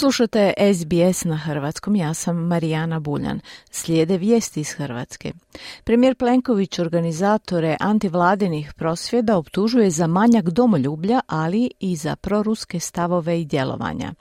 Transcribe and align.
Slušate 0.00 0.52
SBS 0.74 1.24
na 1.24 1.36
hrvatskom, 1.36 1.96
ja 1.96 2.14
sam 2.14 2.36
Marijana 2.36 3.00
Buljan. 3.00 3.40
Slijede 3.70 4.18
vijesti 4.18 4.60
iz 4.60 4.70
Hrvatske. 4.70 5.32
Premijer 5.84 6.14
Plenković 6.14 6.78
organizatore 6.78 7.76
antivladinih 7.80 8.72
prosvjeda 8.74 9.36
optužuje 9.36 9.90
za 9.90 10.06
manjak 10.06 10.44
domoljublja, 10.44 11.20
ali 11.26 11.70
i 11.80 11.96
za 11.96 12.16
proruske 12.16 12.80
stavove 12.80 13.40
i 13.40 13.44
djelovanja. 13.44 14.12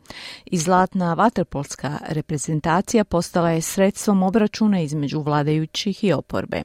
I 0.46 0.58
zlatna 0.58 1.14
vaterpolska 1.14 1.98
reprezentacija 2.10 3.04
postala 3.04 3.52
je 3.52 3.62
sredstvom 3.62 4.24
obračuna 4.24 4.82
između 4.82 5.22
vladajućih 5.22 6.04
i 6.04 6.14
oporbe. 6.14 6.62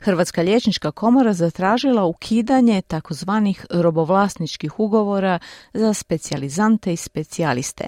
Hrvatska 0.00 0.42
liječnička 0.42 0.90
komora 0.90 1.32
zatražila 1.32 2.04
ukidanje 2.04 2.82
takozvanih 2.82 3.66
robovlasničkih 3.70 4.80
ugovora 4.80 5.38
za 5.74 5.94
specijalizante 5.94 6.92
i 6.92 6.96
specijaliste. 6.96 7.84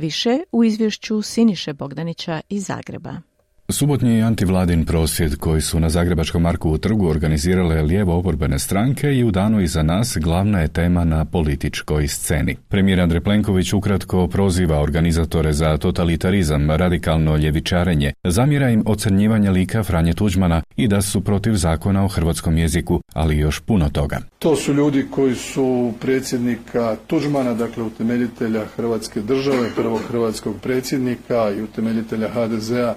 Više 0.00 0.38
u 0.52 0.64
izvješću 0.64 1.22
Siniše 1.22 1.72
Bogdanića 1.72 2.40
iz 2.48 2.66
Zagreba. 2.66 3.29
Subotnji 3.72 4.22
antivladin 4.22 4.84
prosvjed 4.84 5.36
koji 5.36 5.60
su 5.60 5.80
na 5.80 5.90
Zagrebačkom 5.90 6.42
Markovu 6.42 6.78
trgu 6.78 7.08
organizirale 7.08 7.82
lijevo 7.82 8.18
oporbene 8.18 8.58
stranke 8.58 9.14
i 9.14 9.24
u 9.24 9.30
danu 9.30 9.60
iza 9.60 9.82
nas 9.82 10.18
glavna 10.20 10.60
je 10.60 10.68
tema 10.68 11.04
na 11.04 11.24
političkoj 11.24 12.08
sceni. 12.08 12.56
Premijer 12.68 13.00
Andrej 13.00 13.20
Plenković 13.20 13.72
ukratko 13.72 14.28
proziva 14.28 14.80
organizatore 14.80 15.52
za 15.52 15.76
totalitarizam, 15.76 16.70
radikalno 16.70 17.36
ljevičarenje, 17.36 18.12
zamjera 18.24 18.70
im 18.70 18.82
ocrnjivanje 18.86 19.50
lika 19.50 19.82
Franje 19.82 20.12
Tuđmana 20.12 20.62
i 20.76 20.88
da 20.88 21.02
su 21.02 21.20
protiv 21.20 21.54
zakona 21.54 22.04
o 22.04 22.08
hrvatskom 22.08 22.58
jeziku, 22.58 23.00
ali 23.12 23.38
još 23.38 23.60
puno 23.60 23.88
toga. 23.88 24.18
To 24.38 24.56
su 24.56 24.74
ljudi 24.74 25.06
koji 25.10 25.34
su 25.34 25.92
predsjednika 26.00 26.96
Tuđmana, 27.06 27.54
dakle 27.54 27.82
utemeljitelja 27.82 28.64
Hrvatske 28.76 29.20
države, 29.20 29.68
prvog 29.76 30.00
hrvatskog 30.08 30.56
predsjednika 30.62 31.50
i 31.58 31.62
utemeljitelja 31.62 32.28
HDZ-a 32.28 32.94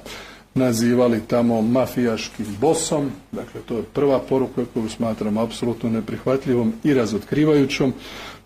nazivali 0.56 1.22
tamo 1.28 1.62
mafijaškim 1.62 2.46
bosom. 2.62 3.12
Dakle, 3.32 3.62
to 3.62 3.78
je 3.78 3.84
prva 3.84 4.20
poruka 4.20 4.62
koju 4.74 4.90
smatram 4.90 5.38
apsolutno 5.38 5.90
neprihvatljivom 5.90 6.74
i 6.84 6.94
razotkrivajućom. 6.94 7.94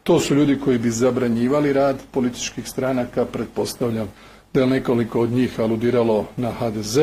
To 0.04 0.20
su 0.20 0.36
ljudi 0.36 0.60
koji 0.60 0.78
bi 0.78 0.92
zabranjivali 0.92 1.74
rad 1.74 1.98
političkih 2.12 2.68
stranaka, 2.68 3.26
pretpostavljam 3.26 4.08
da 4.54 4.62
je 4.62 4.68
nekoliko 4.68 5.22
od 5.22 5.30
njih 5.30 5.60
aludiralo 5.60 6.26
na 6.38 6.52
HDZ. 6.52 6.98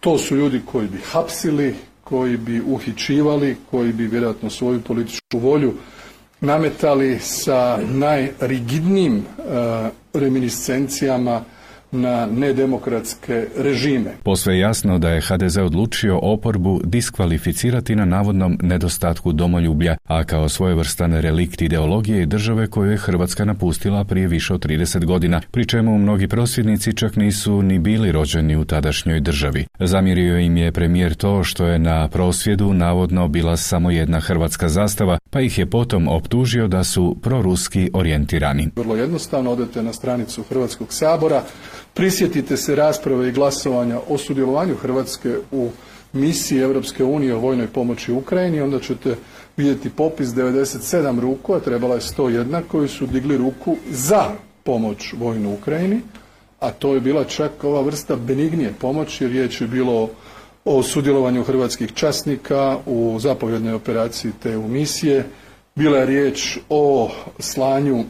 To 0.00 0.18
su 0.18 0.36
ljudi 0.36 0.60
koji 0.72 0.88
bi 0.88 0.98
hapsili, 1.12 1.74
koji 2.04 2.36
bi 2.36 2.60
uhičivali, 2.60 3.56
koji 3.70 3.92
bi 3.92 4.06
vjerojatno 4.06 4.50
svoju 4.50 4.80
političku 4.80 5.38
volju 5.38 5.74
nametali 6.40 7.18
sa 7.20 7.78
najrigidnijim 7.88 9.16
uh, 9.16 9.24
reminiscencijama 10.14 11.44
na 11.92 12.26
nedemokratske 12.26 13.46
režime. 13.56 14.10
Posve 14.22 14.54
je 14.54 14.60
jasno 14.60 14.98
da 14.98 15.10
je 15.10 15.20
HDZ 15.20 15.56
odlučio 15.56 16.18
oporbu 16.18 16.80
diskvalificirati 16.84 17.96
na 17.96 18.04
navodnom 18.04 18.58
nedostatku 18.62 19.32
domoljublja, 19.32 19.96
a 20.04 20.24
kao 20.24 20.48
svojevrstan 20.48 21.12
relikt 21.20 21.62
ideologije 21.62 22.22
i 22.22 22.26
države 22.26 22.66
koju 22.66 22.90
je 22.90 22.96
Hrvatska 22.96 23.44
napustila 23.44 24.04
prije 24.04 24.28
više 24.28 24.54
od 24.54 24.64
30 24.66 25.04
godina, 25.04 25.40
pri 25.50 25.66
čemu 25.66 25.98
mnogi 25.98 26.28
prosvjednici 26.28 26.92
čak 26.92 27.16
nisu 27.16 27.62
ni 27.62 27.78
bili 27.78 28.12
rođeni 28.12 28.56
u 28.56 28.64
tadašnjoj 28.64 29.20
državi. 29.20 29.66
Zamjerio 29.78 30.38
im 30.38 30.56
je 30.56 30.72
premijer 30.72 31.14
to 31.14 31.44
što 31.44 31.66
je 31.66 31.78
na 31.78 32.08
prosvjedu 32.08 32.72
navodno 32.72 33.28
bila 33.28 33.56
samo 33.56 33.90
jedna 33.90 34.20
hrvatska 34.20 34.68
zastava, 34.68 35.18
pa 35.36 35.40
ih 35.40 35.58
je 35.58 35.66
potom 35.66 36.08
optužio 36.08 36.68
da 36.68 36.84
su 36.84 37.16
proruski 37.22 37.90
orijentirani. 37.92 38.68
Vrlo 38.76 38.96
jednostavno 38.96 39.50
odete 39.52 39.82
na 39.82 39.92
stranicu 39.92 40.42
Hrvatskog 40.42 40.92
sabora, 40.92 41.42
Prisjetite 41.94 42.56
se 42.56 42.76
rasprave 42.76 43.28
i 43.28 43.32
glasovanja 43.32 44.00
o 44.08 44.18
sudjelovanju 44.18 44.74
Hrvatske 44.74 45.36
u 45.52 45.70
misiji 46.12 46.58
Europske 46.58 47.04
unije 47.04 47.34
o 47.34 47.38
vojnoj 47.38 47.66
pomoći 47.66 48.12
Ukrajini, 48.12 48.60
onda 48.60 48.80
ćete 48.80 49.16
vidjeti 49.56 49.90
popis 49.90 50.28
97 50.28 51.20
ruku, 51.20 51.54
a 51.54 51.60
trebala 51.60 51.94
je 51.94 52.00
101 52.00 52.62
koji 52.68 52.88
su 52.88 53.06
digli 53.06 53.36
ruku 53.36 53.76
za 53.90 54.24
pomoć 54.64 55.12
vojnu 55.18 55.54
Ukrajini, 55.54 56.00
a 56.60 56.70
to 56.70 56.94
je 56.94 57.00
bila 57.00 57.24
čak 57.24 57.64
ova 57.64 57.80
vrsta 57.80 58.16
benignije 58.16 58.72
pomoći, 58.80 59.28
riječ 59.28 59.60
je 59.60 59.66
bilo 59.66 60.10
o 60.66 60.82
sudjelovanju 60.82 61.44
hrvatskih 61.44 61.92
časnika 61.94 62.78
u 62.86 63.16
zapovjednoj 63.20 63.74
operaciji 63.74 64.32
te 64.42 64.56
u 64.56 64.68
misije, 64.68 65.26
bila 65.74 65.98
je 65.98 66.06
riječ 66.06 66.58
o 66.68 67.10
slanju 67.38 68.04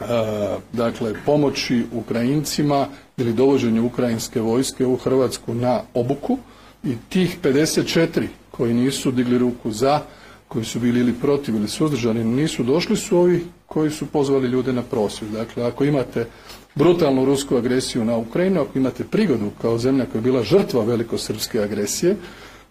E, 0.00 0.56
dakle 0.72 1.14
pomoći 1.26 1.84
Ukrajincima 1.92 2.86
ili 3.16 3.32
dovođenju 3.32 3.86
ukrajinske 3.86 4.40
vojske 4.40 4.86
u 4.86 4.96
Hrvatsku 4.96 5.54
na 5.54 5.80
obuku 5.94 6.38
i 6.84 6.94
tih 7.08 7.38
54 7.42 8.26
koji 8.50 8.74
nisu 8.74 9.10
digli 9.10 9.38
ruku 9.38 9.70
za, 9.70 10.00
koji 10.48 10.64
su 10.64 10.80
bili 10.80 11.00
ili 11.00 11.12
protiv 11.12 11.54
ili 11.54 11.68
suzdržani, 11.68 12.24
nisu 12.24 12.62
došli 12.62 12.96
su 12.96 13.18
ovi 13.18 13.44
koji 13.66 13.90
su 13.90 14.06
pozvali 14.06 14.48
ljude 14.48 14.72
na 14.72 14.82
prosvjed. 14.82 15.30
Dakle, 15.30 15.64
ako 15.64 15.84
imate 15.84 16.26
brutalnu 16.74 17.24
rusku 17.24 17.56
agresiju 17.56 18.04
na 18.04 18.16
Ukrajinu, 18.16 18.60
ako 18.60 18.78
imate 18.78 19.04
prigodu 19.04 19.50
kao 19.62 19.78
zemlja 19.78 20.06
koja 20.06 20.18
je 20.18 20.22
bila 20.22 20.42
žrtva 20.42 20.84
velikosrpske 20.84 21.60
agresije, 21.60 22.16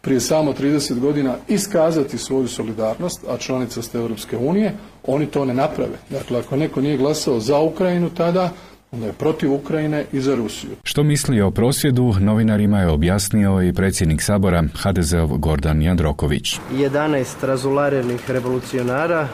prije 0.02 0.20
samo 0.20 0.54
30 0.54 1.00
godina 1.00 1.36
iskazati 1.48 2.18
svoju 2.18 2.48
solidarnost, 2.48 3.24
a 3.30 3.38
članica 3.38 3.82
ste 3.82 3.98
Europske 3.98 4.38
unije, 4.38 4.76
oni 5.08 5.26
to 5.26 5.46
ne 5.46 5.54
naprave. 5.54 5.98
Dakle, 6.10 6.40
ako 6.40 6.56
neko 6.56 6.82
nije 6.82 6.98
glasao 6.98 7.40
za 7.40 7.60
Ukrajinu 7.60 8.10
tada, 8.10 8.50
onda 8.94 9.06
je 9.06 9.14
protiv 9.14 9.54
Ukrajine 9.54 10.06
i 10.12 10.22
za 10.22 10.36
Rusiju. 10.36 10.72
Što 10.84 11.04
misli 11.04 11.42
o 11.42 11.52
prosvjedu, 11.52 12.14
novinarima 12.20 12.80
je 12.80 12.88
objasnio 12.88 13.62
i 13.64 13.74
predsjednik 13.74 14.22
Sabora 14.22 14.64
HDZ-ov 14.84 15.38
Gordan 15.38 15.82
Jandroković. 15.82 16.60
11 16.74 17.26
razularenih 17.42 18.30
revolucionara 18.32 19.28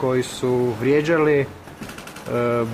koji 0.00 0.22
su 0.22 0.72
vrijeđali, 0.80 1.40
e, 1.40 1.46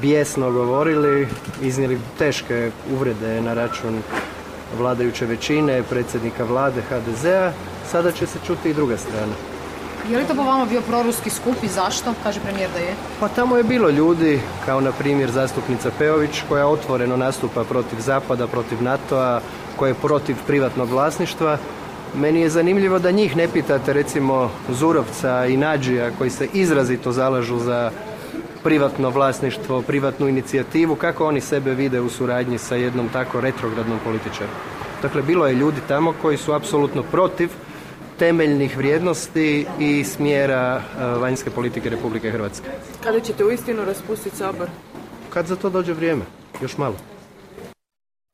bijesno 0.01 0.51
govorili, 0.53 1.29
iznijeli 1.63 1.99
teške 2.19 2.71
uvrede 2.93 3.41
na 3.41 3.55
račun 3.55 4.03
vladajuće 4.79 5.27
većine, 5.27 5.83
predsjednika 5.83 6.45
vlade 6.45 6.83
HDZ-a, 6.89 7.53
sada 7.91 8.13
će 8.13 8.27
se 8.27 8.39
čuti 8.47 8.71
i 8.71 8.75
druga 8.75 8.97
strana. 8.97 9.33
Je 10.11 10.19
li 10.19 10.25
to 10.25 10.35
po 10.35 10.43
vama 10.43 10.65
bio 10.65 10.81
proruski 10.81 11.31
skup 11.31 11.57
i 11.63 11.69
zašto? 11.69 12.15
Kaže 12.23 12.41
premijer 12.41 12.71
da 12.75 12.79
je. 12.79 12.95
Pa 13.21 13.29
tamo 13.29 13.57
je 13.57 13.65
bilo 13.65 13.91
ljudi, 13.91 14.41
kao 14.67 14.81
na 14.81 14.93
primjer 14.93 15.31
zastupnica 15.31 15.91
Peović, 15.99 16.43
koja 16.49 16.67
otvoreno 16.67 17.17
nastupa 17.17 17.65
protiv 17.65 18.01
Zapada, 18.01 18.47
protiv 18.47 18.83
NATO-a, 18.83 19.41
koja 19.77 19.89
je 19.89 19.95
protiv 19.95 20.37
privatnog 20.47 20.89
vlasništva. 20.91 21.59
Meni 22.15 22.41
je 22.41 22.51
zanimljivo 22.51 22.99
da 22.99 23.11
njih 23.11 23.37
ne 23.37 23.49
pitate, 23.49 23.93
recimo 23.93 24.51
Zurovca 24.69 25.47
i 25.47 25.57
Nađija, 25.57 26.11
koji 26.19 26.31
se 26.31 26.49
izrazito 26.53 27.13
zalažu 27.13 27.59
za 27.59 27.91
privatno 28.65 29.11
vlasništvo, 29.11 29.83
privatnu 29.83 30.29
inicijativu, 30.29 30.95
kako 30.95 31.27
oni 31.27 31.41
sebe 31.41 31.75
vide 31.75 32.01
u 32.01 32.09
suradnji 32.09 32.59
sa 32.59 32.77
jednom 32.77 33.09
tako 33.09 33.41
retrogradnom 33.41 33.99
političarom. 34.05 34.55
Dakle, 35.03 35.23
bilo 35.23 35.47
je 35.47 35.55
ljudi 35.55 35.81
tamo 35.89 36.15
koji 36.23 36.37
su 36.37 36.53
apsolutno 36.53 37.03
protiv 37.03 37.51
temeljnih 38.19 38.77
vrijednosti 38.77 39.67
i 39.81 40.05
smjera 40.05 40.81
e, 40.81 41.05
vanjske 41.05 41.51
politike 41.51 41.91
Republike 41.91 42.31
Hrvatske. 42.31 42.69
Kada 43.05 43.21
ćete 43.21 43.45
uistinu 43.45 43.85
raspustiti 43.85 44.37
sabor? 44.37 44.69
Kad 45.31 45.47
za 45.47 45.57
to 45.57 45.71
dođe 45.71 45.93
vrijeme, 45.93 46.23
još 46.63 46.79
malo. 46.79 46.97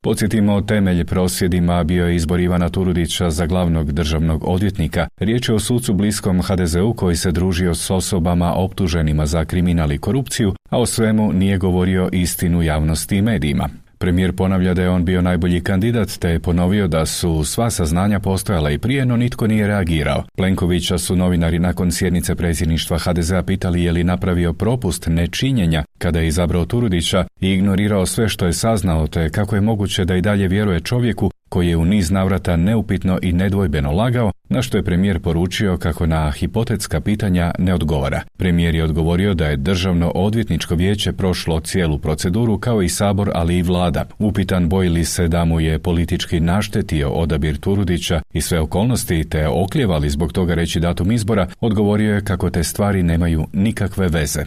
Podsjetimo, 0.05 0.61
temelj 0.61 1.05
prosvjedima 1.05 1.85
bio 1.85 2.07
je 2.07 2.17
izbor 2.17 2.41
Ivana 2.41 2.69
Turudića 2.69 3.31
za 3.31 3.47
glavnog 3.47 3.93
državnog 3.93 4.45
odvjetnika. 4.45 5.09
Riječ 5.17 5.49
je 5.49 5.55
o 5.55 5.59
sucu 5.59 5.93
bliskom 5.93 6.43
HDZ-u 6.43 6.95
koji 6.95 7.17
se 7.17 7.33
družio 7.33 7.75
s 7.75 7.91
osobama 7.91 8.55
optuženima 8.55 9.27
za 9.27 9.45
kriminal 9.45 9.93
i 9.93 9.99
korupciju, 9.99 10.55
a 10.71 10.81
o 10.81 10.87
svemu 10.87 11.33
nije 11.33 11.59
govorio 11.59 12.09
istinu 12.13 12.63
javnosti 12.63 13.17
i 13.17 13.23
medijima. 13.23 13.69
Premijer 14.05 14.33
ponavlja 14.33 14.75
da 14.75 14.83
je 14.83 14.91
on 14.91 15.05
bio 15.05 15.23
najbolji 15.23 15.61
kandidat, 15.61 16.19
te 16.19 16.29
je 16.29 16.41
ponovio 16.41 16.89
da 16.89 17.07
su 17.07 17.45
sva 17.45 17.71
saznanja 17.71 18.21
postojala 18.21 18.71
i 18.71 18.79
prije, 18.79 19.07
no 19.07 19.17
nitko 19.17 19.47
nije 19.47 19.67
reagirao. 19.67 20.25
Plenkovića 20.37 20.99
su 20.99 21.17
novinari 21.17 21.59
nakon 21.59 21.93
sjednice 21.93 22.35
predsjedništva 22.35 22.99
HDZ-a 22.99 23.43
pitali 23.43 23.85
je 23.85 23.93
li 23.93 24.05
napravio 24.05 24.53
propust 24.53 25.07
nečinjenja 25.07 25.85
kada 25.99 26.21
je 26.21 26.27
izabrao 26.27 26.65
Turudića 26.65 27.25
i 27.41 27.53
ignorirao 27.53 28.07
sve 28.07 28.29
što 28.29 28.47
je 28.47 28.53
saznao, 28.53 29.07
te 29.07 29.31
kako 29.31 29.55
je 29.55 29.61
moguće 29.61 30.05
da 30.05 30.17
i 30.17 30.21
dalje 30.21 30.49
vjeruje 30.49 30.81
čovjeku 30.81 31.31
koji 31.49 31.69
je 31.69 31.77
u 31.77 31.85
niz 31.85 32.11
navrata 32.11 32.57
neupitno 32.57 33.19
i 33.23 33.33
nedvojbeno 33.33 33.93
lagao, 33.93 34.33
na 34.49 34.63
što 34.63 34.77
je 34.77 34.83
premijer 34.83 35.21
poručio 35.21 35.77
kako 35.77 36.07
na 36.07 36.31
hipotetska 36.31 37.01
pitanja 37.01 37.53
ne 37.59 37.75
odgovara. 37.75 38.23
Premijer 38.39 38.75
je 38.75 38.85
odgovorio 38.85 39.35
da 39.35 39.47
je 39.47 39.57
državno 39.57 40.13
odvjetničko 40.15 40.75
vijeće 40.75 41.13
prošlo 41.13 41.61
cijelu 41.61 41.99
proceduru 41.99 42.59
kao 42.59 42.83
i 42.83 42.89
sabor, 42.89 43.31
ali 43.35 43.59
i 43.59 43.63
vlada. 43.63 44.05
Upitan 44.19 44.69
boji 44.69 44.89
li 44.89 45.05
se 45.05 45.29
da 45.29 45.45
mu 45.45 45.61
je 45.61 45.79
politički 45.79 46.41
naštetio 46.41 47.11
odabir 47.11 47.57
Turudića 47.57 48.23
i 48.33 48.41
sve 48.41 48.61
okolnosti 48.61 49.29
te 49.29 49.49
okljevali 49.49 50.11
zbog 50.11 50.33
toga 50.33 50.55
reći 50.55 50.81
datum 50.81 51.13
izbora, 51.13 51.49
odgovorio 51.61 52.15
je 52.15 52.25
kako 52.25 52.51
te 52.51 52.65
stvari 52.65 53.03
nemaju 53.03 53.47
nikakve 53.53 54.09
veze. 54.09 54.45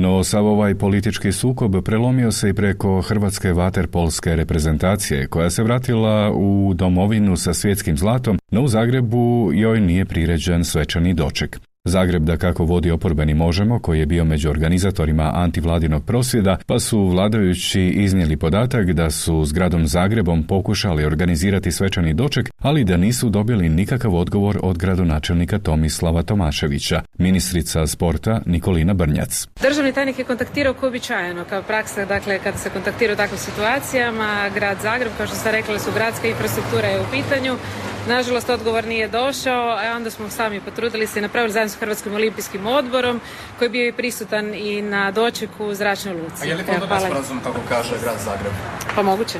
No 0.00 0.24
sav 0.24 0.46
ovaj 0.46 0.74
politički 0.74 1.32
sukob 1.32 1.84
prelomio 1.84 2.32
se 2.32 2.48
i 2.48 2.54
preko 2.54 3.00
Hrvatske 3.00 3.52
vaterpolske 3.52 4.36
reprezentacije 4.36 5.26
koja 5.26 5.50
se 5.50 5.62
vratila 5.62 6.32
u 6.34 6.74
domovinu 6.74 7.36
sa 7.36 7.54
svjetskim 7.54 7.96
zlatom, 7.96 8.38
no 8.50 8.62
u 8.62 8.68
Zagrebu 8.68 9.50
joj 9.54 9.80
nije 9.80 10.04
priređen 10.04 10.64
svečani 10.64 11.14
doček. 11.14 11.60
Zagreb 11.88 12.22
da 12.22 12.36
kako 12.36 12.64
vodi 12.64 12.90
oporbeni 12.90 13.34
Možemo, 13.34 13.78
koji 13.78 13.98
je 13.98 14.06
bio 14.06 14.24
među 14.24 14.50
organizatorima 14.50 15.32
antivladinog 15.34 16.04
prosvjeda, 16.04 16.58
pa 16.66 16.78
su 16.78 17.06
vladajući 17.06 17.80
iznijeli 17.80 18.36
podatak 18.36 18.92
da 18.92 19.10
su 19.10 19.44
s 19.44 19.52
gradom 19.52 19.86
Zagrebom 19.86 20.42
pokušali 20.42 21.04
organizirati 21.04 21.72
svečani 21.72 22.14
doček, 22.14 22.50
ali 22.58 22.84
da 22.84 22.96
nisu 22.96 23.30
dobili 23.30 23.68
nikakav 23.68 24.14
odgovor 24.14 24.58
od 24.62 24.78
gradonačelnika 24.78 25.58
Tomislava 25.58 26.22
Tomaševića, 26.22 27.02
ministrica 27.18 27.86
sporta 27.86 28.40
Nikolina 28.46 28.94
Brnjac. 28.94 29.48
Državni 29.62 29.92
tajnik 29.92 30.18
je 30.18 30.24
kontaktirao 30.24 30.74
kao 30.74 30.88
običajeno, 30.88 31.44
kao 31.44 31.62
praksa, 31.62 32.04
dakle, 32.04 32.38
kada 32.38 32.58
se 32.58 32.70
kontaktira 32.70 33.12
u 33.12 33.16
takvim 33.16 33.38
situacijama, 33.38 34.50
grad 34.54 34.78
Zagreb, 34.82 35.12
kao 35.16 35.26
što 35.26 35.36
ste 35.36 35.52
rekli, 35.52 35.78
su 35.78 35.90
gradska 35.94 36.28
infrastruktura 36.28 36.88
je 36.88 37.00
u 37.00 37.10
pitanju, 37.10 37.56
Nažalost, 38.08 38.50
odgovor 38.50 38.84
nije 38.84 39.08
došao, 39.08 39.68
a 39.68 39.96
onda 39.96 40.10
smo 40.10 40.30
sami 40.30 40.60
potrudili 40.60 41.06
se 41.06 41.18
i 41.18 41.22
napravili 41.22 41.52
zajedno 41.52 41.70
s 41.70 41.80
Hrvatskim 41.80 42.14
olimpijskim 42.14 42.66
odborom, 42.66 43.20
koji 43.58 43.66
je 43.66 43.70
bio 43.70 43.88
i 43.88 43.92
prisutan 43.92 44.54
i 44.54 44.82
na 44.82 45.10
dočeku 45.10 45.66
u 45.66 45.74
zračnoj 45.74 46.14
luci. 46.14 46.42
A 46.42 46.44
je 46.44 46.54
li 46.54 46.62
to 46.62 46.72
dobar 46.80 47.00
sporazum, 47.00 47.40
kako 47.44 47.60
kaže 47.68 47.94
grad 48.02 48.16
Zagreb? 48.24 48.52
Pa 48.94 49.02
moguće. 49.02 49.38